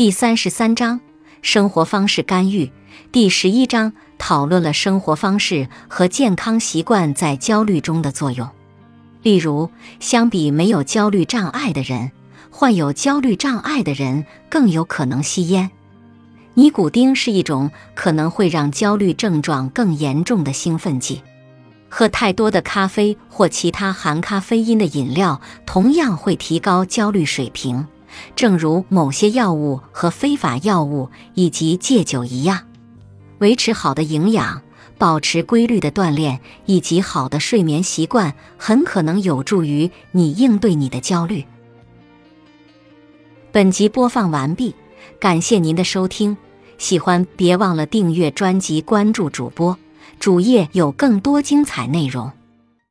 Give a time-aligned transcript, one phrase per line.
[0.00, 0.98] 第三十三章
[1.42, 2.72] 生活方式干预。
[3.12, 8.48] 第十一章讨论了生活方式和健康习惯在焦虑中的作用。
[9.22, 9.68] 例如，
[10.00, 12.12] 相比没有焦虑障碍的人，
[12.48, 15.70] 患有焦虑障碍的人更有可能吸烟。
[16.54, 21.20] 尼古丁是一种可能会让焦虑症状更严重的兴奋剂。
[21.90, 27.86] 喝太多的咖啡或其他含咖啡因的饮料，同样会提高焦虑水平，
[28.34, 32.66] 正如某些药物和非法药物以及戒酒一样。
[33.38, 34.62] 维持好的营养、
[34.98, 41.44] 保持规律的锻炼以及好的睡眠习惯，很可能有助于你应对你的焦虑。
[43.52, 44.74] 本集播放完毕，
[45.18, 46.36] 感谢您的收听。
[46.78, 49.76] 喜欢别忘了订阅专辑、关注主播，
[50.18, 52.30] 主页有更多精彩内容。